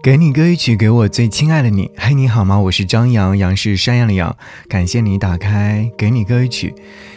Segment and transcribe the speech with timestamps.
[0.00, 1.90] 给你歌一曲，给我最亲爱的你。
[1.96, 2.56] 嘿，你好吗？
[2.56, 4.34] 我是张扬，杨是山羊的羊。
[4.68, 6.72] 感谢你打开给你歌一曲。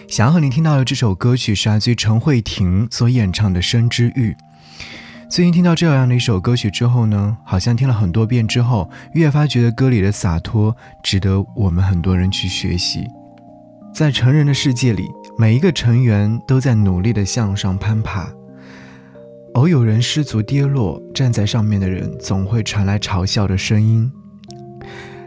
[0.07, 4.31] 想要和你听到的这首歌曲是来自于陈慧婷所演唱的《生之欲》。
[5.29, 13.05] 最近听到这样的一首歌曲之后呢，好像听了很多遍之后，越发觉得歌里的洒脱值得我们很多人去学习。
[13.93, 15.07] 在成人的世界里，
[15.37, 18.27] 每一个成员都在努力的向上攀爬。
[19.55, 24.09] 偶有人失足跌落，站在上面的人总会传来嘲笑的声音。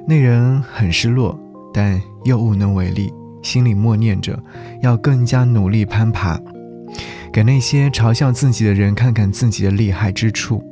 [0.09, 1.39] 那人很失落，
[1.75, 4.43] 但又无能为力，心里默念着
[4.83, 6.41] 要更加努力攀爬，
[7.31, 10.65] 给那些嘲笑自己的人看看自己的厉害之处。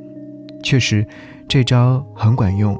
[0.62, 1.06] 确实，
[1.46, 2.74] 这招很管用，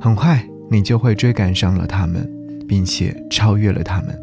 [0.00, 2.28] 很快你就会追赶上了他们，
[2.66, 4.18] 并且超越了他们。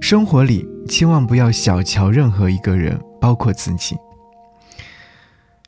[0.00, 3.96] 生活里千万不要小瞧任何一个人，包括自己。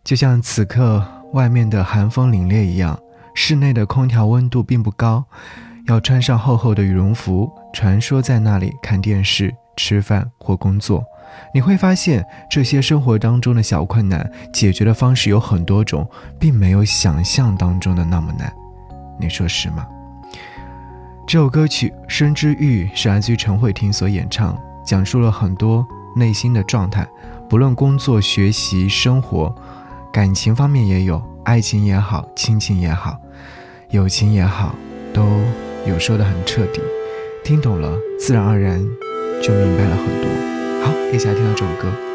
[0.07, 2.97] 就像此刻外面的寒风凛冽一样，
[3.35, 5.25] 室内的空调温度并不高，
[5.89, 11.05] 要穿上厚厚的羽绒服，传说在那里看电视、吃饭或工作。
[11.53, 18.55] 你会发现，这些生活当中的小困难，解决的方式有很多种，并没有想象当中的那么难。
[19.19, 19.85] 你说是吗？
[21.27, 27.05] 这首歌曲《生之欲》是来自于陈慧婷所演唱，讲述了很多内心的状态，
[27.49, 29.53] 不论工作、学习、生活。
[30.17, 33.21] 感情方面也有，爱情也好，亲情也好，
[33.91, 34.75] 友情也好，
[35.13, 35.23] 都
[35.87, 36.81] 有说的很彻底。
[37.45, 38.83] 听懂了，自然而然
[39.43, 40.87] 就明白了很多。
[40.87, 42.06] 好，接下来听到这首歌。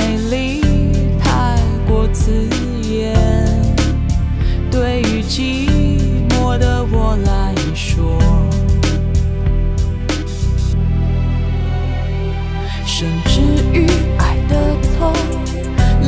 [0.00, 0.62] 美丽
[1.22, 2.32] 太过刺
[2.88, 3.14] 眼，
[4.70, 5.68] 对于寂
[6.30, 8.18] 寞的我来说，
[12.86, 13.42] 甚至
[13.74, 15.12] 于爱的痛，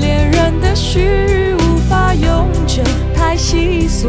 [0.00, 2.82] 恋人的虚无法永久，
[3.14, 4.08] 太细琐。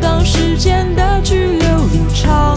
[0.00, 2.47] 当时间的巨流如潮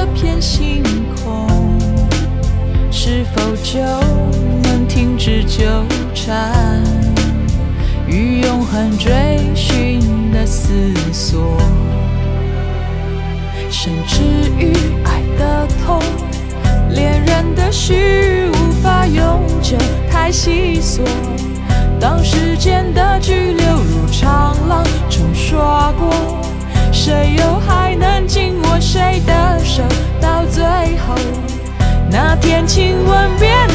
[0.00, 0.82] 这片星
[1.14, 1.46] 空，
[2.90, 3.78] 是否就
[4.62, 5.62] 能停止纠
[6.14, 6.82] 缠
[8.06, 10.00] 与永恒追寻
[10.32, 10.72] 的思
[11.12, 11.58] 索，
[13.68, 14.22] 甚至
[14.58, 14.72] 于
[15.04, 16.00] 爱的痛，
[16.88, 19.76] 恋人的虚无法永久，
[20.10, 21.02] 太细琐。
[22.00, 26.10] 当时间的巨流如长浪冲刷过，
[26.90, 27.59] 谁又
[32.10, 33.69] 那天亲吻别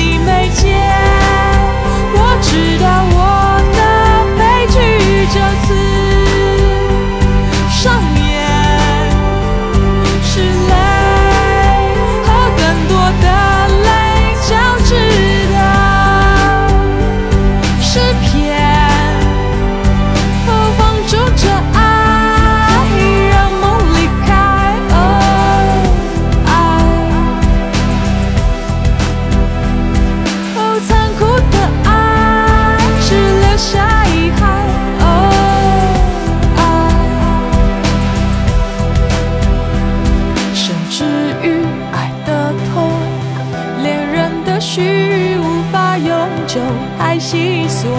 [47.28, 47.90] 细索，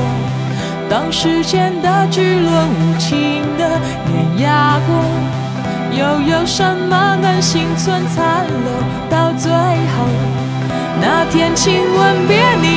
[0.89, 4.95] 当时间的巨轮无情的碾压过，
[5.91, 8.73] 又有什么能幸存残留
[9.11, 10.07] 到最后？
[11.01, 12.76] 那天亲吻别离。